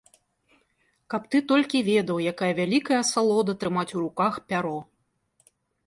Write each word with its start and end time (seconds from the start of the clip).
Каб 1.15 1.27
ты 1.35 1.41
толькі 1.51 1.83
ведаў, 1.91 2.17
якая 2.33 2.51
вялікая 2.63 2.99
асалода 3.05 3.51
трымаць 3.61 3.89
у 3.95 3.97
руках 4.05 4.33
пяро. 4.51 4.77